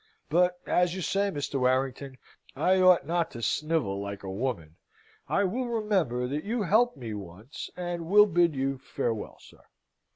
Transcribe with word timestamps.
But, 0.31 0.57
as 0.65 0.95
you 0.95 1.01
say, 1.03 1.29
Mr. 1.29 1.59
Warrington, 1.59 2.17
I 2.55 2.81
ought 2.81 3.05
not 3.05 3.29
to 3.33 3.43
snivel 3.43 4.01
like 4.01 4.23
a 4.23 4.31
woman. 4.31 4.77
I 5.29 5.43
will 5.43 5.67
remember 5.67 6.27
that 6.27 6.43
you 6.43 6.63
helped 6.63 6.97
me 6.97 7.13
once, 7.13 7.69
and 7.77 8.07
will 8.07 8.25
bid 8.25 8.55
you 8.55 8.79
farewell, 8.79 9.37
sir." 9.39 9.61